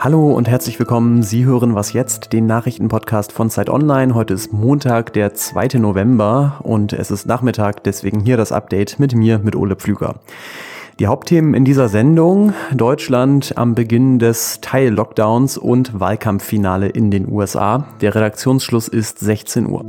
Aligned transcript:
Hallo 0.00 0.30
und 0.30 0.46
herzlich 0.46 0.78
willkommen. 0.78 1.24
Sie 1.24 1.44
hören 1.44 1.74
was 1.74 1.92
jetzt, 1.92 2.32
den 2.32 2.46
Nachrichtenpodcast 2.46 3.32
von 3.32 3.50
Zeit 3.50 3.68
Online. 3.68 4.14
Heute 4.14 4.32
ist 4.32 4.52
Montag, 4.52 5.12
der 5.12 5.34
2. 5.34 5.80
November 5.80 6.60
und 6.62 6.92
es 6.92 7.10
ist 7.10 7.26
Nachmittag, 7.26 7.82
deswegen 7.82 8.20
hier 8.20 8.36
das 8.36 8.52
Update 8.52 9.00
mit 9.00 9.16
mir, 9.16 9.40
mit 9.40 9.56
Ole 9.56 9.74
Pflüger. 9.74 10.20
Die 11.00 11.08
Hauptthemen 11.08 11.52
in 11.52 11.64
dieser 11.64 11.88
Sendung, 11.88 12.52
Deutschland 12.72 13.58
am 13.58 13.74
Beginn 13.74 14.20
des 14.20 14.60
Teil-Lockdowns 14.60 15.58
und 15.58 15.98
Wahlkampffinale 15.98 16.88
in 16.88 17.10
den 17.10 17.28
USA. 17.28 17.88
Der 18.00 18.14
Redaktionsschluss 18.14 18.86
ist 18.86 19.18
16 19.18 19.66
Uhr. 19.66 19.84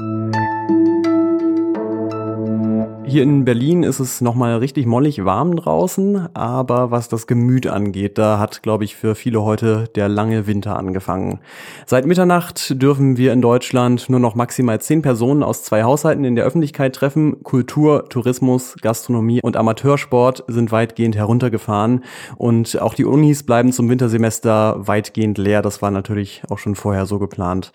Hier 3.10 3.24
in 3.24 3.44
Berlin 3.44 3.82
ist 3.82 4.00
es 4.00 4.22
nochmal 4.22 4.58
richtig 4.58 4.86
mollig 4.86 5.26
warm 5.26 5.56
draußen, 5.56 6.36
aber 6.36 6.92
was 6.92 7.10
das 7.10 7.26
Gemüt 7.26 7.66
angeht, 7.66 8.20
da 8.20 8.38
hat, 8.38 8.62
glaube 8.62 8.84
ich, 8.84 8.96
für 8.96 9.16
viele 9.16 9.42
heute 9.42 9.86
der 9.96 10.08
lange 10.08 10.46
Winter 10.46 10.78
angefangen. 10.78 11.40
Seit 11.88 12.06
Mitternacht 12.06 12.80
dürfen 12.80 13.18
wir 13.18 13.34
in 13.34 13.42
Deutschland 13.42 14.12
nur 14.12 14.20
noch 14.20 14.36
maximal 14.36 14.80
zehn 14.80 15.02
Personen 15.02 15.42
aus 15.42 15.64
zwei 15.64 15.82
Haushalten 15.82 16.24
in 16.24 16.36
der 16.36 16.46
Öffentlichkeit 16.46 16.96
treffen. 16.96 17.42
Kultur, 17.42 18.08
Tourismus, 18.10 18.76
Gastronomie 18.80 19.42
und 19.42 19.58
Amateursport 19.58 20.44
sind 20.48 20.72
weitgehend 20.72 21.16
heruntergefahren 21.16 22.04
und 22.38 22.80
auch 22.80 22.94
die 22.94 23.06
Unis 23.06 23.42
bleiben 23.42 23.72
zum 23.72 23.90
Wintersemester 23.90 24.88
weitgehend 24.88 25.40
leer. 25.40 25.64
Das 25.64 25.82
war 25.82 25.90
natürlich 25.90 26.44
auch 26.48 26.60
schon 26.60 26.76
vorher 26.76 27.08
so 27.08 27.18
geplant. 27.18 27.72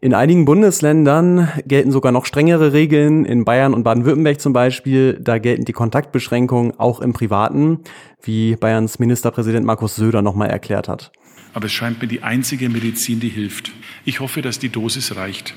In 0.00 0.14
einigen 0.14 0.44
Bundesländern 0.44 1.48
gelten 1.66 1.90
sogar 1.90 2.12
noch 2.12 2.24
strengere 2.24 2.72
Regeln. 2.72 3.24
In 3.24 3.44
Bayern 3.44 3.74
und 3.74 3.82
Baden-Württemberg 3.82 4.40
zum 4.40 4.52
Beispiel, 4.52 5.18
da 5.20 5.38
gelten 5.38 5.64
die 5.64 5.72
Kontaktbeschränkungen 5.72 6.78
auch 6.78 7.00
im 7.00 7.12
Privaten, 7.12 7.80
wie 8.22 8.54
Bayerns 8.54 9.00
Ministerpräsident 9.00 9.66
Markus 9.66 9.96
Söder 9.96 10.22
nochmal 10.22 10.50
erklärt 10.50 10.86
hat. 10.86 11.10
Aber 11.52 11.66
es 11.66 11.72
scheint 11.72 12.00
mir 12.00 12.06
die 12.06 12.22
einzige 12.22 12.68
Medizin, 12.68 13.18
die 13.18 13.28
hilft. 13.28 13.72
Ich 14.04 14.20
hoffe, 14.20 14.40
dass 14.40 14.60
die 14.60 14.68
Dosis 14.68 15.16
reicht. 15.16 15.54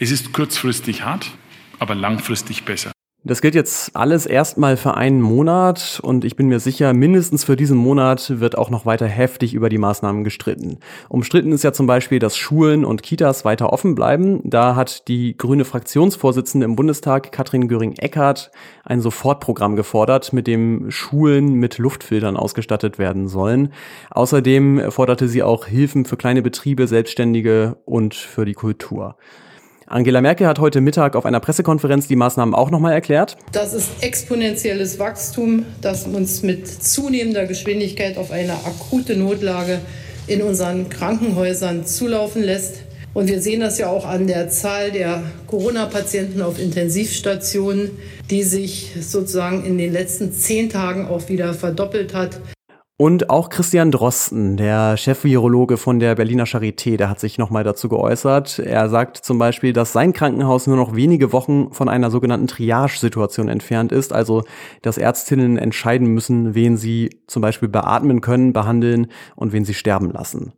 Es 0.00 0.10
ist 0.10 0.32
kurzfristig 0.32 1.04
hart, 1.04 1.30
aber 1.78 1.94
langfristig 1.94 2.64
besser. 2.64 2.91
Das 3.24 3.40
gilt 3.40 3.54
jetzt 3.54 3.94
alles 3.94 4.26
erstmal 4.26 4.76
für 4.76 4.94
einen 4.94 5.20
Monat 5.20 6.00
und 6.02 6.24
ich 6.24 6.34
bin 6.34 6.48
mir 6.48 6.58
sicher, 6.58 6.92
mindestens 6.92 7.44
für 7.44 7.54
diesen 7.54 7.76
Monat 7.76 8.40
wird 8.40 8.58
auch 8.58 8.68
noch 8.68 8.84
weiter 8.84 9.06
heftig 9.06 9.54
über 9.54 9.68
die 9.68 9.78
Maßnahmen 9.78 10.24
gestritten. 10.24 10.78
Umstritten 11.08 11.52
ist 11.52 11.62
ja 11.62 11.72
zum 11.72 11.86
Beispiel, 11.86 12.18
dass 12.18 12.36
Schulen 12.36 12.84
und 12.84 13.04
Kitas 13.04 13.44
weiter 13.44 13.72
offen 13.72 13.94
bleiben. 13.94 14.40
Da 14.42 14.74
hat 14.74 15.06
die 15.06 15.36
grüne 15.36 15.64
Fraktionsvorsitzende 15.64 16.64
im 16.64 16.74
Bundestag, 16.74 17.30
Katrin 17.30 17.68
Göring-Eckardt, 17.68 18.50
ein 18.82 19.00
Sofortprogramm 19.00 19.76
gefordert, 19.76 20.32
mit 20.32 20.48
dem 20.48 20.90
Schulen 20.90 21.54
mit 21.54 21.78
Luftfiltern 21.78 22.36
ausgestattet 22.36 22.98
werden 22.98 23.28
sollen. 23.28 23.72
Außerdem 24.10 24.90
forderte 24.90 25.28
sie 25.28 25.44
auch 25.44 25.66
Hilfen 25.66 26.06
für 26.06 26.16
kleine 26.16 26.42
Betriebe, 26.42 26.88
Selbstständige 26.88 27.76
und 27.84 28.14
für 28.14 28.44
die 28.44 28.54
Kultur. 28.54 29.14
Angela 29.92 30.22
Merkel 30.22 30.46
hat 30.46 30.58
heute 30.58 30.80
Mittag 30.80 31.16
auf 31.16 31.26
einer 31.26 31.38
Pressekonferenz 31.38 32.08
die 32.08 32.16
Maßnahmen 32.16 32.54
auch 32.54 32.70
nochmal 32.70 32.94
erklärt. 32.94 33.36
Das 33.52 33.74
ist 33.74 33.90
exponentielles 34.00 34.98
Wachstum, 34.98 35.66
das 35.82 36.06
uns 36.06 36.42
mit 36.42 36.66
zunehmender 36.66 37.44
Geschwindigkeit 37.44 38.16
auf 38.16 38.30
eine 38.30 38.54
akute 38.54 39.16
Notlage 39.16 39.80
in 40.28 40.40
unseren 40.40 40.88
Krankenhäusern 40.88 41.84
zulaufen 41.84 42.42
lässt. 42.42 42.84
Und 43.12 43.28
wir 43.28 43.42
sehen 43.42 43.60
das 43.60 43.76
ja 43.76 43.88
auch 43.88 44.06
an 44.06 44.26
der 44.26 44.48
Zahl 44.48 44.92
der 44.92 45.24
Corona-Patienten 45.46 46.40
auf 46.40 46.58
Intensivstationen, 46.58 47.90
die 48.30 48.44
sich 48.44 48.92
sozusagen 48.98 49.62
in 49.66 49.76
den 49.76 49.92
letzten 49.92 50.32
zehn 50.32 50.70
Tagen 50.70 51.06
auch 51.06 51.28
wieder 51.28 51.52
verdoppelt 51.52 52.14
hat. 52.14 52.40
Und 53.02 53.30
auch 53.30 53.48
Christian 53.48 53.90
Drosten, 53.90 54.56
der 54.56 54.96
Chefvirologe 54.96 55.76
von 55.76 55.98
der 55.98 56.14
Berliner 56.14 56.44
Charité, 56.44 56.96
der 56.96 57.10
hat 57.10 57.18
sich 57.18 57.36
nochmal 57.36 57.64
dazu 57.64 57.88
geäußert. 57.88 58.60
Er 58.60 58.88
sagt 58.88 59.16
zum 59.16 59.40
Beispiel, 59.40 59.72
dass 59.72 59.92
sein 59.92 60.12
Krankenhaus 60.12 60.68
nur 60.68 60.76
noch 60.76 60.94
wenige 60.94 61.32
Wochen 61.32 61.72
von 61.72 61.88
einer 61.88 62.12
sogenannten 62.12 62.46
Triage-Situation 62.46 63.48
entfernt 63.48 63.90
ist, 63.90 64.12
also 64.12 64.44
dass 64.82 64.98
Ärztinnen 64.98 65.58
entscheiden 65.58 66.06
müssen, 66.06 66.54
wen 66.54 66.76
sie 66.76 67.10
zum 67.26 67.42
Beispiel 67.42 67.68
beatmen 67.68 68.20
können, 68.20 68.52
behandeln 68.52 69.08
und 69.34 69.52
wen 69.52 69.64
sie 69.64 69.74
sterben 69.74 70.12
lassen. 70.12 70.52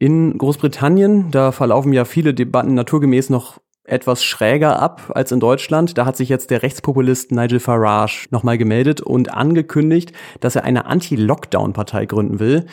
In 0.00 0.36
Großbritannien, 0.36 1.30
da 1.30 1.52
verlaufen 1.52 1.92
ja 1.92 2.06
viele 2.06 2.34
Debatten 2.34 2.74
naturgemäß 2.74 3.30
noch 3.30 3.60
etwas 3.84 4.24
schräger 4.24 4.80
ab 4.80 5.12
als 5.14 5.30
in 5.30 5.40
Deutschland. 5.40 5.98
Da 5.98 6.06
hat 6.06 6.16
sich 6.16 6.28
jetzt 6.28 6.50
der 6.50 6.62
Rechtspopulist 6.62 7.32
Nigel 7.32 7.60
Farage 7.60 8.26
nochmal 8.30 8.58
gemeldet 8.58 9.00
und 9.00 9.32
angekündigt, 9.32 10.12
dass 10.40 10.56
er 10.56 10.64
eine 10.64 10.86
Anti-Lockdown-Partei 10.86 12.06
gründen 12.06 12.40
will. 12.40 12.66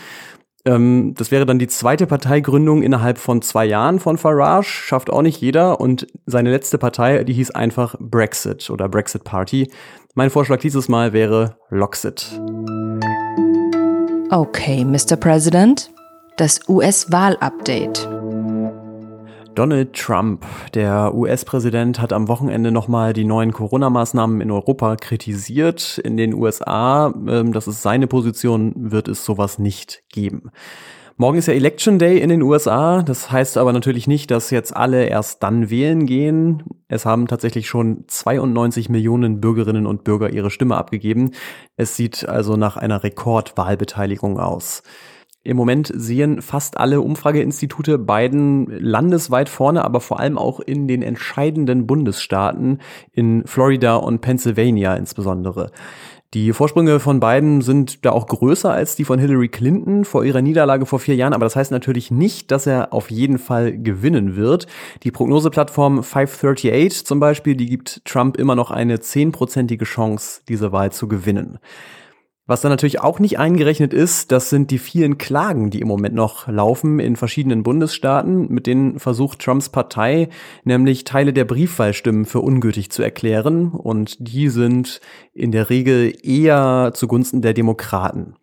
Ähm, 0.66 1.14
das 1.18 1.32
wäre 1.32 1.46
dann 1.46 1.60
die 1.60 1.68
zweite 1.68 2.08
Parteigründung 2.08 2.84
innerhalb 2.84 3.18
von 3.18 3.42
zwei 3.42 3.66
Jahren 3.66 4.00
von 4.00 4.18
Farage. 4.18 4.68
Schafft 4.68 5.10
auch 5.10 5.22
nicht 5.22 5.42
jeder. 5.42 5.80
Und 5.80 6.08
seine 6.26 6.52
letzte 6.52 6.78
Partei, 6.78 7.24
die 7.24 7.34
hieß 7.34 7.52
einfach 7.52 7.96
Brexit 8.00 8.70
oder 8.70 8.88
Brexit 8.88 9.24
Party. 9.24 9.72
Mein 10.14 10.30
Vorschlag 10.30 10.60
dieses 10.60 10.90
Mal 10.90 11.14
wäre 11.14 11.58
Loxit. 11.70 12.40
Okay, 14.30 14.86
Mr. 14.86 15.16
President. 15.18 15.92
Das 16.38 16.68
US-Wahl-Update. 16.70 18.21
Donald 19.56 19.94
Trump, 19.94 20.46
der 20.74 21.14
US-Präsident, 21.14 22.00
hat 22.00 22.14
am 22.14 22.30
Wochenende 22.30 22.72
nochmal 22.72 23.12
die 23.12 23.26
neuen 23.26 23.52
Corona-Maßnahmen 23.52 24.40
in 24.40 24.50
Europa 24.50 24.96
kritisiert. 24.96 25.98
In 25.98 26.16
den 26.16 26.34
USA, 26.34 27.14
ähm, 27.28 27.52
das 27.52 27.68
ist 27.68 27.82
seine 27.82 28.08
Position, 28.08 28.74
wird 28.76 29.10
es 29.10 29.26
sowas 29.26 29.60
nicht 29.60 30.04
geben. 30.10 30.52
Morgen 31.18 31.38
ist 31.38 31.48
ja 31.48 31.54
Election 31.54 32.00
Day 32.00 32.20
in 32.20 32.30
den 32.30 32.42
USA. 32.42 33.04
Das 33.04 33.30
heißt 33.30 33.58
aber 33.58 33.74
natürlich 33.74 34.08
nicht, 34.08 34.32
dass 34.32 34.52
jetzt 34.52 34.76
alle 34.76 35.06
erst 35.06 35.44
dann 35.44 35.70
wählen 35.70 36.06
gehen. 36.06 36.64
Es 36.88 37.06
haben 37.06 37.28
tatsächlich 37.28 37.68
schon 37.68 38.06
92 38.08 38.90
Millionen 38.90 39.42
Bürgerinnen 39.42 39.86
und 39.86 40.06
Bürger 40.06 40.32
ihre 40.32 40.50
Stimme 40.50 40.78
abgegeben. 40.78 41.32
Es 41.76 41.98
sieht 41.98 42.28
also 42.28 42.56
nach 42.56 42.78
einer 42.78 43.04
Rekordwahlbeteiligung 43.04 44.40
aus. 44.40 44.82
Im 45.44 45.58
Moment 45.58 45.92
sehen 45.96 46.42
fast 46.42 46.78
alle 46.78 47.02
Umfrageinstitute 47.02 47.98
Biden 47.98 48.68
landesweit 48.70 49.50
vorne, 49.50 49.84
aber 49.84 50.00
vor 50.00 50.20
allem 50.20 50.38
auch 50.38 50.60
in 50.60 50.88
den 50.88 51.02
entscheidenden 51.02 51.88
Bundesstaaten, 51.88 52.80
in 53.12 53.44
Florida 53.48 53.96
und 53.96 54.22
Pennsylvania 54.22 54.94
insbesondere. 54.94 55.72
Die 56.36 56.54
Vorsprünge 56.54 57.02
von 57.02 57.20
Biden 57.20 57.62
sind 57.62 58.06
da 58.06 58.12
auch 58.12 58.28
größer 58.28 58.72
als 58.72 58.96
die 58.96 59.04
von 59.04 59.20
Hillary 59.20 59.50
Clinton 59.50 60.06
vor 60.06 60.24
ihrer 60.24 60.42
Niederlage 60.42 60.86
vor 60.86 61.00
vier 61.00 61.16
Jahren, 61.16 61.34
aber 61.34 61.46
das 61.46 61.58
heißt 61.58 61.72
natürlich 61.72 62.12
nicht, 62.12 62.52
dass 62.52 62.68
er 62.68 62.94
auf 62.94 63.12
jeden 63.12 63.38
Fall 63.38 63.78
gewinnen 63.78 64.38
wird. 64.38 64.68
Die 65.04 65.12
Prognoseplattform 65.12 66.04
538 66.04 67.06
zum 67.06 67.20
Beispiel, 67.20 67.56
die 67.56 67.66
gibt 67.66 68.06
Trump 68.06 68.38
immer 68.38 68.56
noch 68.56 68.72
eine 68.72 69.02
zehnprozentige 69.02 69.86
Chance, 69.86 70.42
diese 70.48 70.72
Wahl 70.72 70.94
zu 70.94 71.10
gewinnen. 71.10 71.58
Was 72.52 72.60
dann 72.60 72.70
natürlich 72.72 73.00
auch 73.00 73.20
nicht 73.20 73.40
eingerechnet 73.40 73.94
ist, 73.94 74.34
das 74.34 74.50
sind 74.50 74.72
die 74.72 74.78
vielen 74.78 75.18
Klagen, 75.18 75.70
die 75.70 75.80
im 75.80 75.88
Moment 75.88 76.16
noch 76.16 76.50
laufen 76.50 77.00
in 77.00 77.16
verschiedenen 77.16 77.64
Bundesstaaten, 77.64 78.52
mit 78.52 78.68
denen 78.68 79.00
versucht 79.00 79.40
Trumps 79.40 79.70
Partei 79.70 80.28
nämlich 80.66 81.06
Teile 81.06 81.32
der 81.32 81.46
Briefwahlstimmen 81.46 82.26
für 82.26 82.42
ungültig 82.42 82.92
zu 82.92 83.04
erklären 83.04 83.72
und 83.72 84.18
die 84.20 84.50
sind 84.50 85.00
in 85.34 85.54
der 85.54 85.70
Regel 85.70 86.14
eher 86.24 86.92
zugunsten 86.94 87.42
der 87.42 87.54
Demokraten. 87.54 88.36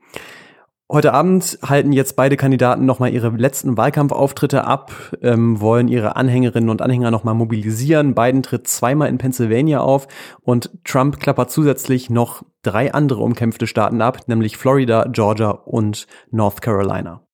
Heute 0.91 1.13
Abend 1.13 1.59
halten 1.63 1.93
jetzt 1.93 2.17
beide 2.17 2.39
Kandidaten 2.39 2.87
nochmal 2.87 3.13
ihre 3.13 3.29
letzten 3.29 3.77
Wahlkampfauftritte 3.77 4.65
ab, 4.65 4.91
ähm, 5.21 5.61
wollen 5.61 5.87
ihre 5.87 6.17
Anhängerinnen 6.17 6.71
und 6.71 6.81
Anhänger 6.81 7.11
nochmal 7.11 7.35
mobilisieren. 7.35 8.15
Biden 8.15 8.43
tritt 8.43 8.67
zweimal 8.69 9.11
in 9.11 9.19
Pennsylvania 9.19 9.81
auf 9.81 10.09
und 10.41 10.71
Trump 10.85 11.21
klappert 11.21 11.51
zusätzlich 11.51 12.09
noch 12.09 12.43
drei 12.63 12.95
andere 12.95 13.21
umkämpfte 13.21 13.67
Staaten 13.67 14.01
ab, 14.01 14.21
nämlich 14.29 14.57
Florida, 14.57 15.05
Georgia 15.13 15.51
und 15.51 16.07
North 16.31 16.63
Carolina. 16.63 17.28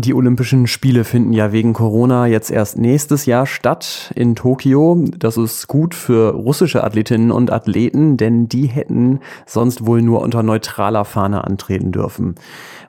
Die 0.00 0.14
Olympischen 0.14 0.68
Spiele 0.68 1.02
finden 1.02 1.32
ja 1.32 1.50
wegen 1.50 1.72
Corona 1.72 2.28
jetzt 2.28 2.52
erst 2.52 2.78
nächstes 2.78 3.26
Jahr 3.26 3.46
statt 3.46 4.12
in 4.14 4.36
Tokio. 4.36 5.04
Das 5.18 5.36
ist 5.36 5.66
gut 5.66 5.92
für 5.92 6.34
russische 6.34 6.84
Athletinnen 6.84 7.32
und 7.32 7.50
Athleten, 7.50 8.16
denn 8.16 8.48
die 8.48 8.68
hätten 8.68 9.18
sonst 9.44 9.86
wohl 9.86 10.00
nur 10.00 10.22
unter 10.22 10.44
neutraler 10.44 11.04
Fahne 11.04 11.42
antreten 11.42 11.90
dürfen. 11.90 12.36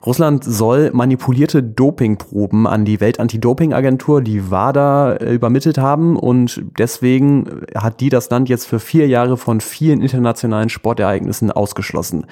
Russland 0.06 0.44
soll 0.44 0.92
manipulierte 0.92 1.64
Dopingproben 1.64 2.68
an 2.68 2.84
die 2.84 3.00
Weltantidopingagentur, 3.00 4.22
die 4.22 4.48
WADA, 4.48 5.14
äh, 5.14 5.34
übermittelt 5.34 5.78
haben 5.78 6.16
und 6.16 6.62
deswegen 6.78 7.62
hat 7.74 8.00
die 8.00 8.08
das 8.08 8.30
Land 8.30 8.48
jetzt 8.48 8.66
für 8.66 8.78
vier 8.78 9.08
Jahre 9.08 9.36
von 9.36 9.60
vielen 9.60 10.00
internationalen 10.00 10.68
Sportereignissen 10.68 11.50
ausgeschlossen. 11.50 12.24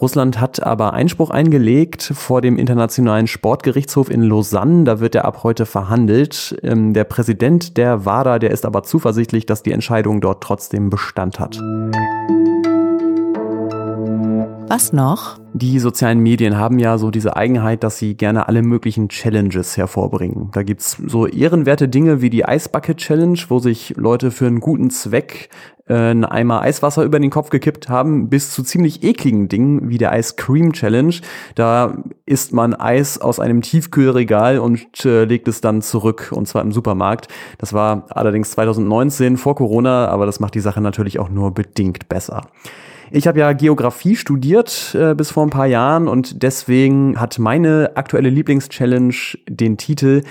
Russland 0.00 0.40
hat 0.40 0.62
aber 0.62 0.94
Einspruch 0.94 1.28
eingelegt 1.28 2.02
vor 2.14 2.40
dem 2.40 2.56
Internationalen 2.56 3.26
Sportgerichtshof 3.26 4.08
in 4.08 4.19
Lausanne. 4.22 4.84
Da 4.84 5.00
wird 5.00 5.14
er 5.14 5.24
ab 5.24 5.42
heute 5.42 5.66
verhandelt. 5.66 6.56
Ähm, 6.62 6.94
der 6.94 7.04
Präsident 7.04 7.76
der 7.76 8.04
WADA, 8.04 8.38
der 8.38 8.50
ist 8.50 8.66
aber 8.66 8.82
zuversichtlich, 8.82 9.46
dass 9.46 9.62
die 9.62 9.72
Entscheidung 9.72 10.20
dort 10.20 10.42
trotzdem 10.42 10.90
Bestand 10.90 11.40
hat. 11.40 11.60
Was 14.70 14.92
noch? 14.92 15.40
Die 15.52 15.80
sozialen 15.80 16.20
Medien 16.20 16.56
haben 16.56 16.78
ja 16.78 16.96
so 16.96 17.10
diese 17.10 17.34
Eigenheit, 17.34 17.82
dass 17.82 17.98
sie 17.98 18.16
gerne 18.16 18.46
alle 18.46 18.62
möglichen 18.62 19.08
Challenges 19.08 19.76
hervorbringen. 19.76 20.50
Da 20.52 20.62
gibt's 20.62 20.96
so 21.04 21.26
ehrenwerte 21.26 21.88
Dinge 21.88 22.22
wie 22.22 22.30
die 22.30 22.44
Eisbucket 22.44 22.98
Challenge, 22.98 23.36
wo 23.48 23.58
sich 23.58 23.94
Leute 23.96 24.30
für 24.30 24.46
einen 24.46 24.60
guten 24.60 24.90
Zweck 24.90 25.48
äh, 25.88 25.94
einen 25.94 26.24
Eimer 26.24 26.62
Eiswasser 26.62 27.02
über 27.02 27.18
den 27.18 27.30
Kopf 27.30 27.50
gekippt 27.50 27.88
haben, 27.88 28.28
bis 28.28 28.52
zu 28.52 28.62
ziemlich 28.62 29.02
ekligen 29.02 29.48
Dingen 29.48 29.88
wie 29.88 29.98
der 29.98 30.16
Ice 30.16 30.34
Cream 30.36 30.72
Challenge. 30.72 31.16
Da 31.56 32.04
isst 32.24 32.52
man 32.52 32.72
Eis 32.72 33.20
aus 33.20 33.40
einem 33.40 33.62
Tiefkühlregal 33.62 34.60
und 34.60 35.04
äh, 35.04 35.24
legt 35.24 35.48
es 35.48 35.60
dann 35.60 35.82
zurück, 35.82 36.30
und 36.32 36.46
zwar 36.46 36.62
im 36.62 36.70
Supermarkt. 36.70 37.26
Das 37.58 37.72
war 37.72 38.06
allerdings 38.10 38.52
2019 38.52 39.36
vor 39.36 39.56
Corona, 39.56 40.06
aber 40.06 40.26
das 40.26 40.38
macht 40.38 40.54
die 40.54 40.60
Sache 40.60 40.80
natürlich 40.80 41.18
auch 41.18 41.28
nur 41.28 41.52
bedingt 41.52 42.08
besser. 42.08 42.42
Ich 43.12 43.26
habe 43.26 43.40
ja 43.40 43.52
Geografie 43.52 44.14
studiert 44.14 44.94
äh, 44.94 45.14
bis 45.16 45.32
vor 45.32 45.44
ein 45.44 45.50
paar 45.50 45.66
Jahren 45.66 46.06
und 46.06 46.44
deswegen 46.44 47.18
hat 47.20 47.40
meine 47.40 47.92
aktuelle 47.96 48.30
Lieblingschallenge 48.30 49.36
den 49.48 49.76
Titel 49.76 50.22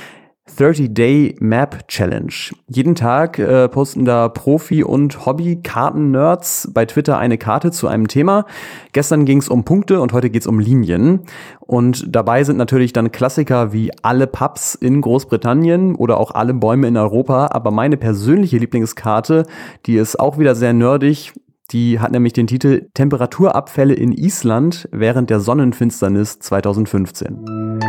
30-Day 0.58 1.36
Map 1.40 1.88
Challenge. 1.90 2.34
Jeden 2.68 2.96
Tag 2.96 3.38
äh, 3.38 3.68
posten 3.68 4.06
da 4.06 4.30
Profi- 4.30 4.84
und 4.84 5.26
Hobby-Karten-Nerds 5.26 6.72
bei 6.74 6.86
Twitter 6.86 7.18
eine 7.18 7.38
Karte 7.38 7.72
zu 7.72 7.88
einem 7.88 8.08
Thema. 8.08 8.46
Gestern 8.94 9.26
ging 9.26 9.40
es 9.40 9.50
um 9.50 9.66
Punkte 9.66 10.00
und 10.00 10.14
heute 10.14 10.30
geht 10.30 10.44
es 10.44 10.48
um 10.48 10.60
Linien. 10.60 11.26
Und 11.60 12.16
dabei 12.16 12.46
sind 12.46 12.58
natürlich 12.58 12.94
dann 12.94 13.12
Klassiker 13.12 13.74
wie 13.74 13.92
alle 14.02 14.26
Pubs 14.26 14.74
in 14.76 15.02
Großbritannien 15.02 15.96
oder 15.96 16.18
auch 16.18 16.32
alle 16.32 16.54
Bäume 16.54 16.88
in 16.88 16.96
Europa. 16.96 17.50
Aber 17.52 17.72
meine 17.72 17.98
persönliche 17.98 18.58
Lieblingskarte, 18.58 19.46
die 19.86 19.98
ist 19.98 20.18
auch 20.18 20.40
wieder 20.40 20.56
sehr 20.56 20.74
nerdig, 20.74 21.34
die 21.72 22.00
hat 22.00 22.12
nämlich 22.12 22.34
den 22.34 22.48
Titel 22.48 22.90
Temperaturabfälle 22.94 23.94
in 23.94 24.12
Island 24.12 24.88
während 24.92 25.30
der 25.30 25.40
Sonnenfinsternis 25.40 26.40
2015. 26.40 27.80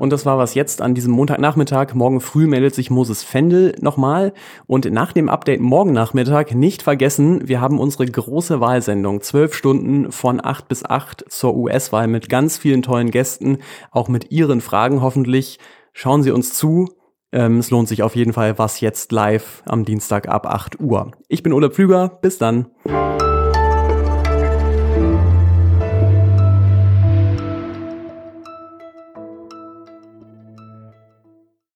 Und 0.00 0.14
das 0.14 0.24
war 0.24 0.38
was 0.38 0.54
jetzt 0.54 0.80
an 0.80 0.94
diesem 0.94 1.12
Montagnachmittag. 1.12 1.92
Morgen 1.92 2.22
früh 2.22 2.46
meldet 2.46 2.74
sich 2.74 2.88
Moses 2.88 3.22
Fendel 3.22 3.74
nochmal. 3.82 4.32
Und 4.66 4.90
nach 4.90 5.12
dem 5.12 5.28
Update 5.28 5.60
morgen 5.60 5.92
Nachmittag 5.92 6.54
nicht 6.54 6.80
vergessen, 6.80 7.46
wir 7.46 7.60
haben 7.60 7.78
unsere 7.78 8.06
große 8.06 8.60
Wahlsendung. 8.60 9.20
Zwölf 9.20 9.54
Stunden 9.54 10.10
von 10.10 10.42
acht 10.42 10.68
bis 10.68 10.86
acht 10.86 11.26
zur 11.28 11.54
US-Wahl 11.54 12.06
mit 12.06 12.30
ganz 12.30 12.56
vielen 12.56 12.80
tollen 12.80 13.10
Gästen. 13.10 13.58
Auch 13.90 14.08
mit 14.08 14.30
Ihren 14.30 14.62
Fragen 14.62 15.02
hoffentlich. 15.02 15.58
Schauen 15.92 16.22
Sie 16.22 16.30
uns 16.30 16.54
zu. 16.54 16.88
Ähm, 17.32 17.58
es 17.58 17.70
lohnt 17.70 17.88
sich 17.88 18.02
auf 18.02 18.16
jeden 18.16 18.32
Fall, 18.32 18.58
was 18.58 18.80
jetzt 18.80 19.12
live 19.12 19.62
am 19.66 19.84
Dienstag 19.84 20.28
ab 20.28 20.46
8 20.46 20.80
Uhr. 20.80 21.12
Ich 21.28 21.42
bin 21.42 21.52
Ole 21.52 21.70
Pflüger, 21.70 22.18
bis 22.20 22.38
dann. 22.38 22.66